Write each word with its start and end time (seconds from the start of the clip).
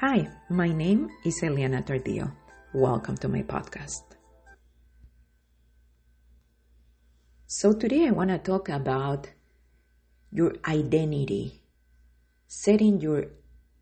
Hi, 0.00 0.28
my 0.48 0.68
name 0.68 1.10
is 1.24 1.40
Eliana 1.42 1.84
Tardillo. 1.84 2.30
Welcome 2.72 3.16
to 3.16 3.28
my 3.28 3.42
podcast. 3.42 4.14
So, 7.48 7.72
today 7.72 8.06
I 8.06 8.12
want 8.12 8.30
to 8.30 8.38
talk 8.38 8.68
about 8.68 9.28
your 10.30 10.54
identity, 10.68 11.62
setting 12.46 13.00
your 13.00 13.24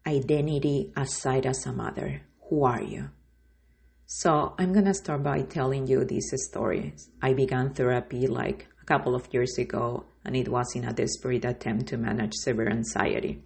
identity 0.06 0.90
aside 0.96 1.44
as 1.44 1.66
a 1.66 1.72
mother. 1.74 2.22
Who 2.48 2.64
are 2.64 2.82
you? 2.82 3.10
So, 4.06 4.54
I'm 4.58 4.72
going 4.72 4.86
to 4.86 4.94
start 4.94 5.22
by 5.22 5.42
telling 5.42 5.86
you 5.86 6.06
these 6.06 6.32
stories. 6.48 7.10
I 7.20 7.34
began 7.34 7.74
therapy 7.74 8.26
like 8.26 8.68
a 8.80 8.86
couple 8.86 9.14
of 9.14 9.28
years 9.34 9.58
ago, 9.58 10.06
and 10.24 10.34
it 10.34 10.48
was 10.48 10.74
in 10.74 10.86
a 10.86 10.94
desperate 10.94 11.44
attempt 11.44 11.88
to 11.88 11.98
manage 11.98 12.32
severe 12.36 12.70
anxiety 12.70 13.42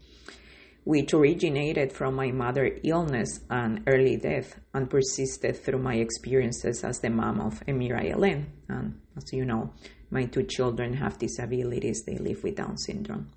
which 0.90 1.14
originated 1.14 1.92
from 1.92 2.16
my 2.16 2.32
mother's 2.32 2.80
illness 2.82 3.38
and 3.48 3.80
early 3.86 4.16
death 4.16 4.58
and 4.74 4.90
persisted 4.90 5.56
through 5.56 5.78
my 5.78 5.94
experiences 5.94 6.82
as 6.82 6.98
the 6.98 7.08
mom 7.08 7.40
of 7.40 7.64
Emira 7.66 8.12
Elen. 8.12 8.46
And 8.68 9.00
as 9.16 9.32
you 9.32 9.44
know, 9.44 9.72
my 10.10 10.24
two 10.24 10.42
children 10.42 10.94
have 10.94 11.16
disabilities, 11.16 12.02
they 12.04 12.18
live 12.18 12.42
with 12.42 12.56
Down 12.56 12.76
syndrome. 12.76 13.30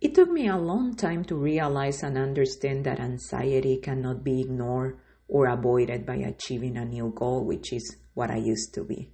It 0.00 0.14
took 0.14 0.30
me 0.30 0.46
a 0.46 0.56
long 0.56 0.94
time 0.94 1.24
to 1.24 1.34
realize 1.34 2.04
and 2.04 2.16
understand 2.16 2.84
that 2.84 3.00
anxiety 3.00 3.78
cannot 3.78 4.22
be 4.22 4.42
ignored 4.42 4.96
or 5.26 5.48
avoided 5.48 6.06
by 6.06 6.18
achieving 6.18 6.76
a 6.76 6.84
new 6.84 7.12
goal, 7.16 7.44
which 7.44 7.72
is 7.72 7.96
what 8.14 8.30
I 8.30 8.36
used 8.36 8.72
to 8.74 8.84
be 8.84 9.10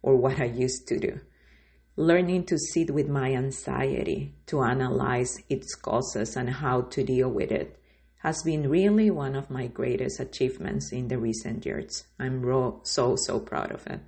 or 0.00 0.14
what 0.14 0.38
I 0.38 0.44
used 0.44 0.86
to 0.86 1.00
do 1.00 1.18
learning 1.96 2.44
to 2.44 2.58
sit 2.58 2.90
with 2.90 3.08
my 3.08 3.34
anxiety, 3.34 4.34
to 4.46 4.62
analyze 4.62 5.38
its 5.48 5.74
causes 5.74 6.36
and 6.36 6.50
how 6.50 6.82
to 6.82 7.04
deal 7.04 7.30
with 7.30 7.52
it, 7.52 7.78
has 8.18 8.42
been 8.42 8.68
really 8.68 9.10
one 9.10 9.36
of 9.36 9.50
my 9.50 9.66
greatest 9.66 10.18
achievements 10.18 10.92
in 10.92 11.08
the 11.08 11.18
recent 11.18 11.64
years. 11.64 12.04
I'm 12.18 12.42
so, 12.82 13.16
so 13.16 13.38
proud 13.38 13.70
of 13.70 13.86
it. 13.86 14.00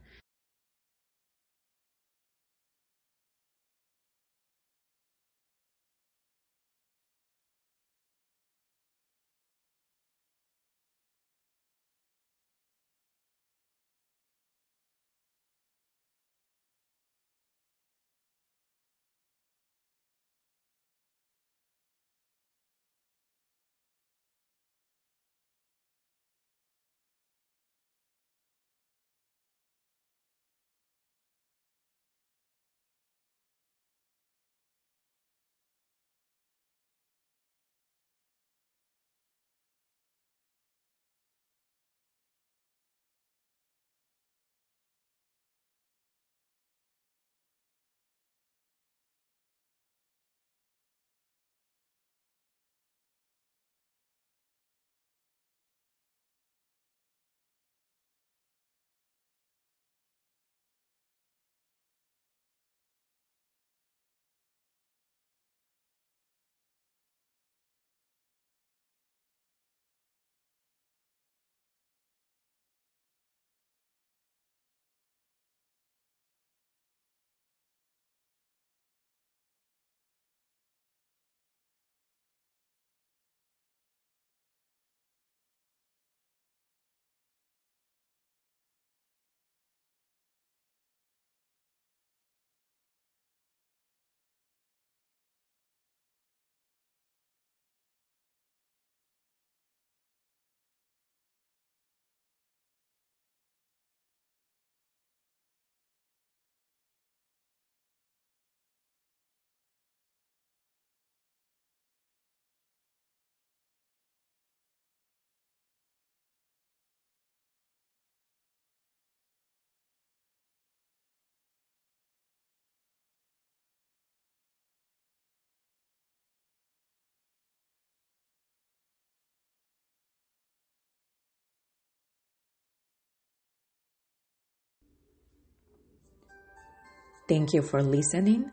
Thank 137.28 137.52
you 137.52 137.62
for 137.62 137.82
listening, 137.82 138.52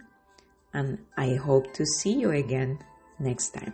and 0.74 0.98
I 1.16 1.36
hope 1.36 1.74
to 1.74 1.86
see 1.86 2.14
you 2.14 2.32
again 2.32 2.80
next 3.20 3.50
time. 3.52 3.74